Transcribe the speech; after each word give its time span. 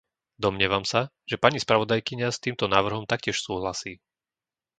Domnievam 0.43 0.81
sa, 0.91 1.01
že 1.29 1.37
pani 1.43 1.57
spravodajkyňa 1.65 2.27
s 2.33 2.41
týmto 2.43 2.65
návrhom 2.75 3.05
taktiež 3.11 3.37
súhlasí. 3.45 3.93